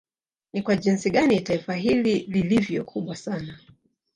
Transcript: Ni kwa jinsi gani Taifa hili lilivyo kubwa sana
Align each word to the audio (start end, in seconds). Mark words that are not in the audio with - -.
Ni 0.53 0.61
kwa 0.61 0.75
jinsi 0.75 1.09
gani 1.09 1.39
Taifa 1.41 1.73
hili 1.73 2.19
lilivyo 2.19 2.83
kubwa 2.83 3.15
sana 3.15 3.59